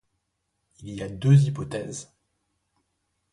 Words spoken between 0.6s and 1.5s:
Il y a deux